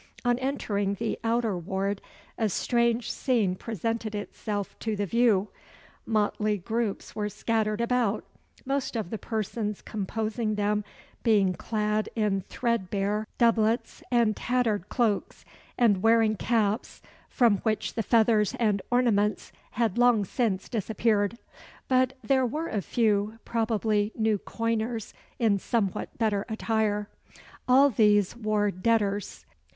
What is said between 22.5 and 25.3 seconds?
a few probably new coiners